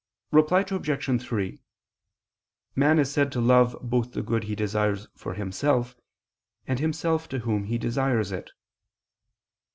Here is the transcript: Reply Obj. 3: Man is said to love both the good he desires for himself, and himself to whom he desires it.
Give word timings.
Reply 0.31 0.65
Obj. 0.67 1.21
3: 1.23 1.61
Man 2.75 2.97
is 2.97 3.11
said 3.11 3.31
to 3.33 3.39
love 3.39 3.77
both 3.83 4.13
the 4.13 4.23
good 4.23 4.45
he 4.45 4.55
desires 4.55 5.07
for 5.13 5.35
himself, 5.35 5.95
and 6.65 6.79
himself 6.79 7.29
to 7.29 7.37
whom 7.37 7.65
he 7.65 7.77
desires 7.77 8.31
it. 8.31 8.49